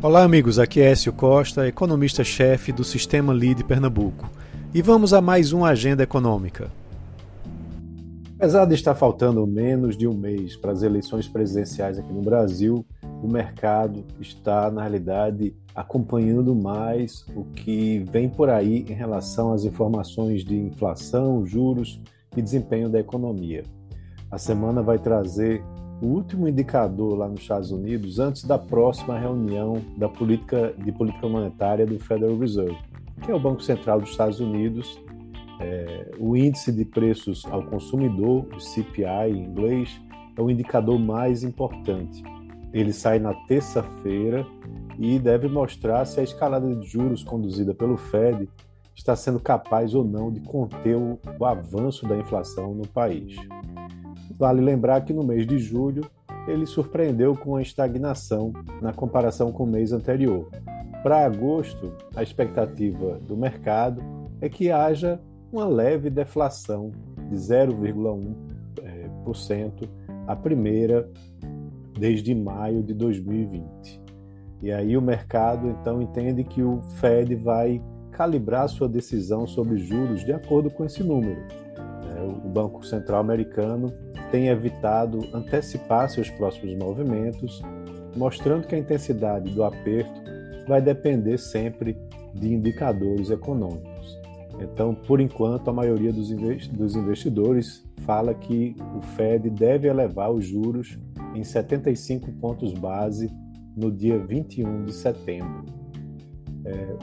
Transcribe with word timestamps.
Olá, 0.00 0.22
amigos. 0.22 0.60
Aqui 0.60 0.80
é 0.80 0.92
Écio 0.92 1.12
Costa, 1.12 1.66
economista-chefe 1.66 2.70
do 2.70 2.84
Sistema 2.84 3.32
Lead 3.32 3.64
Pernambuco. 3.64 4.30
E 4.72 4.80
vamos 4.80 5.12
a 5.12 5.20
mais 5.20 5.52
uma 5.52 5.70
agenda 5.70 6.04
econômica. 6.04 6.70
Apesar 8.36 8.64
de 8.66 8.76
estar 8.76 8.94
faltando 8.94 9.44
menos 9.44 9.96
de 9.96 10.06
um 10.06 10.14
mês 10.14 10.54
para 10.54 10.70
as 10.70 10.84
eleições 10.84 11.26
presidenciais 11.26 11.98
aqui 11.98 12.12
no 12.12 12.22
Brasil, 12.22 12.86
o 13.20 13.26
mercado 13.26 14.04
está, 14.20 14.70
na 14.70 14.82
realidade, 14.82 15.52
acompanhando 15.74 16.54
mais 16.54 17.26
o 17.34 17.42
que 17.46 18.04
vem 18.08 18.28
por 18.28 18.48
aí 18.48 18.86
em 18.88 18.94
relação 18.94 19.52
às 19.52 19.64
informações 19.64 20.44
de 20.44 20.56
inflação, 20.56 21.44
juros 21.44 22.00
e 22.36 22.40
desempenho 22.40 22.88
da 22.88 23.00
economia. 23.00 23.64
A 24.30 24.38
semana 24.38 24.80
vai 24.80 25.00
trazer 25.00 25.60
o 26.00 26.06
último 26.06 26.48
indicador 26.48 27.18
lá 27.18 27.28
nos 27.28 27.40
Estados 27.40 27.70
Unidos 27.70 28.18
antes 28.18 28.44
da 28.44 28.58
próxima 28.58 29.18
reunião 29.18 29.82
da 29.96 30.08
política 30.08 30.72
de 30.78 30.92
política 30.92 31.28
monetária 31.28 31.86
do 31.86 31.98
Federal 31.98 32.36
Reserve, 32.38 32.78
que 33.24 33.30
é 33.30 33.34
o 33.34 33.40
Banco 33.40 33.62
Central 33.62 34.00
dos 34.00 34.10
Estados 34.10 34.40
Unidos. 34.40 35.00
É, 35.60 36.12
o 36.18 36.36
índice 36.36 36.70
de 36.70 36.84
preços 36.84 37.44
ao 37.46 37.64
consumidor, 37.64 38.46
o 38.54 38.60
CPI 38.60 39.30
em 39.30 39.44
inglês, 39.44 40.00
é 40.36 40.40
o 40.40 40.48
indicador 40.48 40.98
mais 41.00 41.42
importante. 41.42 42.22
Ele 42.72 42.92
sai 42.92 43.18
na 43.18 43.34
terça-feira 43.46 44.46
e 44.98 45.18
deve 45.18 45.48
mostrar 45.48 46.04
se 46.04 46.20
a 46.20 46.22
escalada 46.22 46.74
de 46.76 46.86
juros 46.86 47.24
conduzida 47.24 47.74
pelo 47.74 47.96
Fed 47.96 48.48
está 48.94 49.14
sendo 49.16 49.40
capaz 49.40 49.94
ou 49.94 50.04
não 50.04 50.30
de 50.30 50.40
conter 50.40 50.96
o, 50.96 51.18
avanço 51.44 52.06
da 52.06 52.16
inflação 52.16 52.74
no 52.74 52.86
país. 52.86 53.36
Vale 54.38 54.60
lembrar 54.60 55.00
que 55.00 55.12
no 55.12 55.24
mês 55.24 55.44
de 55.46 55.58
julho 55.58 56.08
ele 56.46 56.64
surpreendeu 56.64 57.36
com 57.36 57.56
a 57.56 57.62
estagnação 57.62 58.52
na 58.80 58.92
comparação 58.92 59.50
com 59.50 59.64
o 59.64 59.66
mês 59.66 59.90
anterior. 59.92 60.48
Para 61.02 61.24
agosto, 61.24 61.92
a 62.14 62.22
expectativa 62.22 63.18
do 63.18 63.36
mercado 63.36 64.00
é 64.40 64.48
que 64.48 64.70
haja 64.70 65.20
uma 65.52 65.66
leve 65.66 66.08
deflação 66.08 66.92
de 67.28 67.34
0,1%, 67.36 69.88
a 70.26 70.36
primeira 70.36 71.10
desde 71.98 72.34
maio 72.34 72.82
de 72.82 72.94
2020. 72.94 74.00
E 74.62 74.72
aí 74.72 74.96
o 74.96 75.02
mercado 75.02 75.68
então 75.68 76.00
entende 76.00 76.42
que 76.44 76.62
o 76.62 76.80
Fed 77.00 77.34
vai 77.34 77.82
calibrar 78.12 78.68
sua 78.68 78.88
decisão 78.88 79.46
sobre 79.46 79.78
juros 79.78 80.24
de 80.24 80.32
acordo 80.32 80.70
com 80.70 80.84
esse 80.84 81.02
número. 81.02 81.40
É, 82.18 82.22
o 82.22 82.48
Banco 82.48 82.84
Central 82.84 83.20
Americano 83.20 83.92
tem 84.30 84.48
evitado 84.48 85.20
antecipar 85.32 86.10
seus 86.10 86.28
próximos 86.30 86.74
movimentos, 86.76 87.62
mostrando 88.16 88.66
que 88.66 88.74
a 88.74 88.78
intensidade 88.78 89.50
do 89.50 89.62
aperto 89.62 90.20
vai 90.66 90.82
depender 90.82 91.38
sempre 91.38 91.96
de 92.34 92.52
indicadores 92.52 93.30
econômicos. 93.30 94.18
Então, 94.60 94.94
por 94.94 95.20
enquanto, 95.20 95.70
a 95.70 95.72
maioria 95.72 96.12
dos 96.12 96.96
investidores 96.96 97.84
fala 98.04 98.34
que 98.34 98.74
o 98.96 99.00
Fed 99.00 99.48
deve 99.50 99.88
elevar 99.88 100.30
os 100.32 100.44
juros 100.44 100.98
em 101.34 101.44
75 101.44 102.32
pontos 102.32 102.72
base 102.74 103.30
no 103.76 103.92
dia 103.92 104.18
21 104.18 104.84
de 104.84 104.92
setembro. 104.92 105.64
É, 106.64 106.96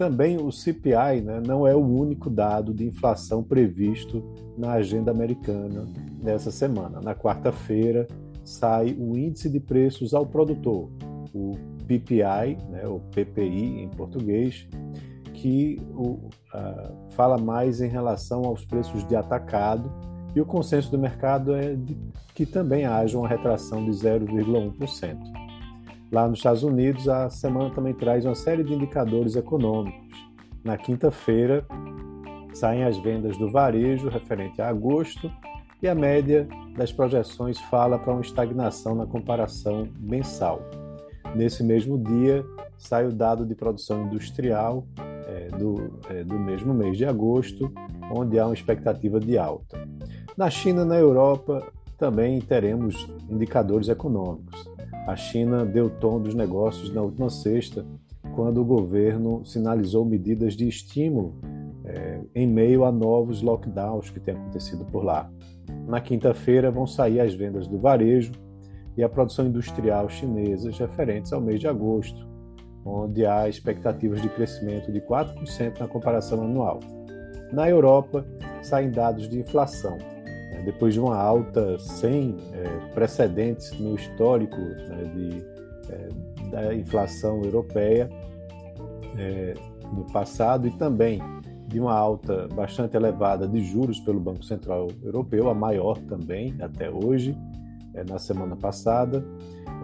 também 0.00 0.38
o 0.38 0.50
CPI 0.50 1.20
né, 1.22 1.42
não 1.46 1.66
é 1.66 1.74
o 1.74 1.86
único 1.86 2.30
dado 2.30 2.72
de 2.72 2.86
inflação 2.86 3.42
previsto 3.42 4.24
na 4.56 4.72
agenda 4.72 5.10
americana 5.10 5.86
nessa 6.22 6.50
semana. 6.50 7.02
Na 7.02 7.14
quarta-feira 7.14 8.08
sai 8.42 8.96
o 8.98 9.14
índice 9.14 9.50
de 9.50 9.60
preços 9.60 10.14
ao 10.14 10.24
produtor, 10.24 10.88
o 11.34 11.52
PPI, 11.86 12.56
né, 12.70 12.86
o 12.86 13.00
PPI 13.14 13.82
em 13.82 13.90
português, 13.90 14.66
que 15.34 15.78
o, 15.94 16.12
uh, 16.54 16.96
fala 17.10 17.36
mais 17.36 17.82
em 17.82 17.88
relação 17.88 18.46
aos 18.46 18.64
preços 18.64 19.06
de 19.06 19.14
atacado, 19.14 19.92
e 20.34 20.40
o 20.40 20.46
consenso 20.46 20.90
do 20.90 20.98
mercado 20.98 21.54
é 21.54 21.74
de 21.74 21.94
que 22.34 22.46
também 22.46 22.86
haja 22.86 23.18
uma 23.18 23.28
retração 23.28 23.84
de 23.84 23.90
0,1%. 23.90 25.39
Lá 26.12 26.26
nos 26.26 26.40
Estados 26.40 26.64
Unidos, 26.64 27.08
a 27.08 27.30
semana 27.30 27.70
também 27.70 27.94
traz 27.94 28.24
uma 28.24 28.34
série 28.34 28.64
de 28.64 28.74
indicadores 28.74 29.36
econômicos. 29.36 30.18
Na 30.64 30.76
quinta-feira, 30.76 31.64
saem 32.52 32.82
as 32.82 32.98
vendas 32.98 33.36
do 33.36 33.48
varejo 33.48 34.08
referente 34.08 34.60
a 34.60 34.68
agosto 34.68 35.30
e 35.80 35.88
a 35.88 35.94
média 35.94 36.48
das 36.76 36.90
projeções 36.90 37.60
fala 37.60 37.96
para 37.96 38.12
uma 38.12 38.22
estagnação 38.22 38.94
na 38.96 39.06
comparação 39.06 39.88
mensal. 40.00 40.60
Nesse 41.34 41.62
mesmo 41.62 41.96
dia, 41.96 42.44
sai 42.76 43.06
o 43.06 43.12
dado 43.12 43.46
de 43.46 43.54
produção 43.54 44.04
industrial 44.06 44.84
é, 45.28 45.48
do, 45.56 46.00
é, 46.10 46.24
do 46.24 46.38
mesmo 46.38 46.74
mês 46.74 46.98
de 46.98 47.04
agosto, 47.04 47.72
onde 48.10 48.36
há 48.36 48.46
uma 48.46 48.54
expectativa 48.54 49.20
de 49.20 49.38
alta. 49.38 49.78
Na 50.36 50.50
China 50.50 50.82
e 50.82 50.86
na 50.86 50.96
Europa 50.96 51.72
também 51.96 52.40
teremos 52.40 53.08
indicadores 53.28 53.88
econômicos. 53.88 54.68
A 55.06 55.16
China 55.16 55.64
deu 55.64 55.90
tom 55.90 56.20
dos 56.20 56.34
negócios 56.34 56.92
na 56.92 57.02
última 57.02 57.30
sexta, 57.30 57.84
quando 58.34 58.60
o 58.60 58.64
governo 58.64 59.44
sinalizou 59.44 60.04
medidas 60.04 60.54
de 60.54 60.68
estímulo 60.68 61.34
é, 61.84 62.20
em 62.34 62.46
meio 62.46 62.84
a 62.84 62.92
novos 62.92 63.42
lockdowns 63.42 64.10
que 64.10 64.20
têm 64.20 64.34
acontecido 64.34 64.84
por 64.84 65.04
lá. 65.04 65.30
Na 65.86 66.00
quinta-feira 66.00 66.70
vão 66.70 66.86
sair 66.86 67.20
as 67.20 67.34
vendas 67.34 67.66
do 67.66 67.78
varejo 67.78 68.32
e 68.96 69.02
a 69.02 69.08
produção 69.08 69.46
industrial 69.46 70.08
chinesas 70.08 70.78
referentes 70.78 71.32
ao 71.32 71.40
mês 71.40 71.60
de 71.60 71.66
agosto, 71.66 72.28
onde 72.84 73.26
há 73.26 73.48
expectativas 73.48 74.20
de 74.22 74.28
crescimento 74.28 74.92
de 74.92 75.00
4% 75.00 75.80
na 75.80 75.88
comparação 75.88 76.42
anual. 76.42 76.80
Na 77.52 77.68
Europa, 77.68 78.24
saem 78.62 78.90
dados 78.90 79.28
de 79.28 79.40
inflação, 79.40 79.98
depois 80.62 80.94
de 80.94 81.00
uma 81.00 81.16
alta 81.16 81.78
sem 81.78 82.36
é, 82.52 82.92
precedentes 82.94 83.78
no 83.78 83.94
histórico 83.94 84.56
né, 84.56 85.04
de, 85.14 85.44
é, 85.92 86.08
da 86.50 86.74
inflação 86.74 87.42
europeia 87.42 88.08
é, 89.16 89.54
no 89.92 90.04
passado 90.12 90.66
e 90.66 90.70
também 90.72 91.20
de 91.66 91.78
uma 91.78 91.94
alta 91.94 92.48
bastante 92.48 92.96
elevada 92.96 93.46
de 93.46 93.62
juros 93.62 94.00
pelo 94.00 94.18
Banco 94.18 94.44
Central 94.44 94.88
Europeu, 95.02 95.48
a 95.48 95.54
maior 95.54 95.96
também 95.98 96.54
até 96.60 96.90
hoje, 96.90 97.36
é, 97.94 98.02
na 98.02 98.18
semana 98.18 98.56
passada, 98.56 99.24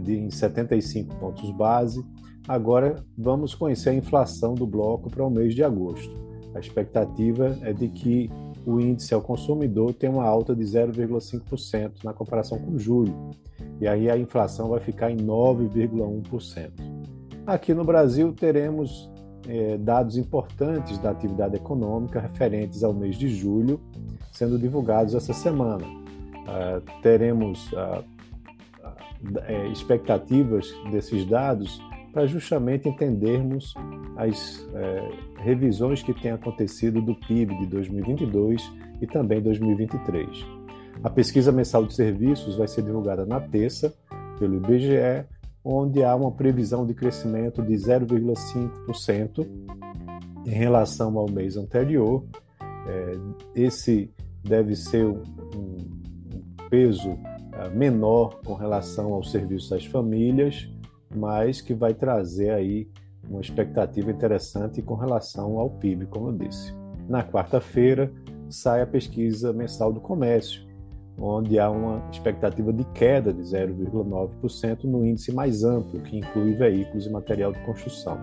de 0.00 0.16
em 0.16 0.30
75 0.30 1.14
pontos 1.16 1.50
base. 1.50 2.04
Agora 2.46 3.04
vamos 3.18 3.54
conhecer 3.54 3.90
a 3.90 3.94
inflação 3.94 4.54
do 4.54 4.66
bloco 4.66 5.10
para 5.10 5.24
o 5.24 5.30
mês 5.30 5.54
de 5.54 5.64
agosto. 5.64 6.12
A 6.54 6.60
expectativa 6.60 7.56
é 7.62 7.72
de 7.72 7.88
que 7.88 8.30
o 8.64 8.80
índice 8.80 9.12
ao 9.14 9.20
consumidor 9.20 9.92
tem 9.94 10.08
uma 10.08 10.24
alta 10.24 10.54
de 10.54 10.62
0,5% 10.62 12.04
na 12.04 12.12
comparação 12.12 12.58
com 12.58 12.78
julho. 12.78 13.30
E 13.80 13.88
aí 13.88 14.08
a 14.10 14.16
inflação 14.16 14.68
vai 14.68 14.80
ficar 14.80 15.10
em 15.10 15.16
9,1%. 15.16 16.70
Aqui 17.46 17.74
no 17.74 17.84
Brasil 17.84 18.32
teremos 18.32 19.10
é, 19.48 19.76
dados 19.76 20.16
importantes 20.16 20.98
da 20.98 21.10
atividade 21.10 21.56
econômica 21.56 22.20
referentes 22.20 22.84
ao 22.84 22.94
mês 22.94 23.16
de 23.16 23.28
julho 23.28 23.80
sendo 24.32 24.58
divulgados 24.58 25.14
essa 25.14 25.32
semana. 25.32 25.84
Uh, 25.86 27.00
teremos 27.02 27.70
uh, 27.72 28.02
expectativas 29.70 30.72
desses 30.90 31.24
dados 31.24 31.80
para 32.12 32.26
justamente 32.26 32.88
entendermos 32.88 33.74
as 34.16 34.68
é, 34.74 35.08
revisões 35.38 36.02
que 36.02 36.12
têm 36.12 36.32
acontecido 36.32 37.00
do 37.00 37.14
PIB 37.14 37.58
de 37.58 37.66
2022 37.66 38.72
e 39.00 39.06
também 39.06 39.40
2023. 39.40 40.46
A 41.02 41.10
pesquisa 41.10 41.50
mensal 41.50 41.84
de 41.84 41.94
serviços 41.94 42.56
vai 42.56 42.68
ser 42.68 42.82
divulgada 42.82 43.24
na 43.24 43.40
terça 43.40 43.94
pelo 44.38 44.56
IBGE, 44.56 45.26
onde 45.64 46.02
há 46.02 46.14
uma 46.14 46.30
previsão 46.30 46.86
de 46.86 46.94
crescimento 46.94 47.62
de 47.62 47.74
0,5% 47.74 49.46
em 50.46 50.50
relação 50.50 51.16
ao 51.18 51.30
mês 51.30 51.56
anterior. 51.56 52.24
É, 52.86 53.16
esse 53.54 54.10
deve 54.44 54.74
ser 54.74 55.06
um, 55.06 55.76
peso 56.68 57.18
é, 57.52 57.68
menor 57.68 58.40
com 58.44 58.54
relação 58.54 59.12
aos 59.12 59.30
serviços 59.30 59.72
às 59.72 59.84
famílias, 59.84 60.68
mas 61.16 61.60
que 61.60 61.74
vai 61.74 61.94
trazer 61.94 62.50
aí 62.50 62.88
uma 63.28 63.40
expectativa 63.40 64.10
interessante 64.10 64.82
com 64.82 64.94
relação 64.94 65.58
ao 65.58 65.70
PIB, 65.70 66.06
como 66.06 66.28
eu 66.28 66.32
disse. 66.32 66.74
Na 67.08 67.22
quarta-feira 67.22 68.12
sai 68.48 68.82
a 68.82 68.86
pesquisa 68.86 69.52
mensal 69.52 69.92
do 69.92 70.00
comércio, 70.00 70.62
onde 71.18 71.58
há 71.58 71.70
uma 71.70 72.02
expectativa 72.10 72.72
de 72.72 72.84
queda 72.92 73.32
de 73.32 73.42
0,9% 73.42 74.84
no 74.84 75.06
índice 75.06 75.32
mais 75.32 75.64
amplo, 75.64 76.00
que 76.00 76.18
inclui 76.18 76.54
veículos 76.54 77.06
e 77.06 77.10
material 77.10 77.52
de 77.52 77.60
construção. 77.60 78.18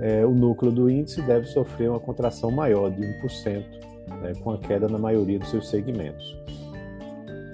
É, 0.00 0.24
o 0.24 0.30
núcleo 0.30 0.72
do 0.72 0.90
índice 0.90 1.22
deve 1.22 1.46
sofrer 1.46 1.90
uma 1.90 2.00
contração 2.00 2.50
maior 2.50 2.90
de 2.90 3.02
1%, 3.02 3.64
né, 4.22 4.32
com 4.42 4.50
a 4.50 4.58
queda 4.58 4.88
na 4.88 4.98
maioria 4.98 5.38
dos 5.38 5.50
seus 5.50 5.68
segmentos. 5.68 6.36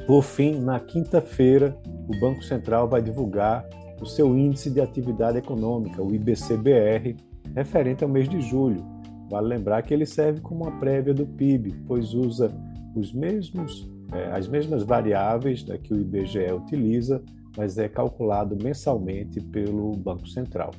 Por 0.06 0.22
fim, 0.22 0.58
na 0.58 0.80
quinta-feira, 0.80 1.76
o 2.08 2.18
Banco 2.18 2.42
Central 2.42 2.88
vai 2.88 3.02
divulgar 3.02 3.68
o 4.00 4.06
seu 4.06 4.36
índice 4.36 4.70
de 4.70 4.80
atividade 4.80 5.38
econômica, 5.38 6.02
o 6.02 6.14
IBCBR, 6.14 7.16
referente 7.54 8.04
ao 8.04 8.10
mês 8.10 8.28
de 8.28 8.40
julho. 8.40 8.84
Vale 9.30 9.48
lembrar 9.48 9.82
que 9.82 9.92
ele 9.92 10.06
serve 10.06 10.40
como 10.40 10.64
uma 10.64 10.78
prévia 10.78 11.12
do 11.12 11.26
PIB, 11.26 11.74
pois 11.86 12.14
usa 12.14 12.50
os 12.94 13.12
mesmos, 13.12 13.88
é, 14.12 14.32
as 14.32 14.48
mesmas 14.48 14.82
variáveis 14.82 15.64
né, 15.64 15.78
que 15.78 15.92
o 15.92 16.00
IBGE 16.00 16.52
utiliza, 16.52 17.22
mas 17.56 17.76
é 17.76 17.88
calculado 17.88 18.56
mensalmente 18.62 19.40
pelo 19.40 19.92
Banco 19.92 20.28
Central. 20.28 20.70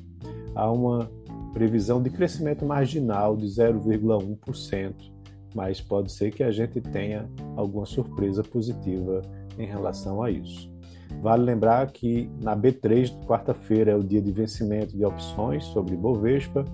Há 0.54 0.70
uma 0.70 1.10
previsão 1.52 2.02
de 2.02 2.10
crescimento 2.10 2.64
marginal 2.64 3.36
de 3.36 3.46
0,1%, 3.46 4.94
mas 5.54 5.80
pode 5.80 6.12
ser 6.12 6.30
que 6.30 6.42
a 6.42 6.50
gente 6.50 6.80
tenha 6.80 7.28
alguma 7.56 7.86
surpresa 7.86 8.42
positiva 8.42 9.22
em 9.58 9.66
relação 9.66 10.22
a 10.22 10.30
isso. 10.30 10.70
Vale 11.20 11.44
lembrar 11.44 11.90
que 11.90 12.30
na 12.40 12.56
B3, 12.56 13.24
quarta-feira, 13.26 13.92
é 13.92 13.96
o 13.96 14.02
dia 14.02 14.20
de 14.20 14.32
vencimento 14.32 14.96
de 14.96 15.04
opções 15.04 15.64
sobre 15.66 15.96
Bovespa 15.96 16.64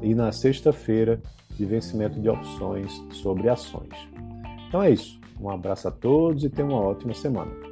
e 0.00 0.14
na 0.14 0.32
sexta-feira, 0.32 1.20
de 1.56 1.64
vencimento 1.66 2.20
de 2.20 2.28
opções 2.28 2.92
sobre 3.12 3.48
ações. 3.48 3.94
Então 4.68 4.82
é 4.82 4.90
isso. 4.90 5.20
Um 5.40 5.50
abraço 5.50 5.88
a 5.88 5.90
todos 5.90 6.44
e 6.44 6.48
tenham 6.48 6.70
uma 6.70 6.80
ótima 6.80 7.12
semana. 7.12 7.71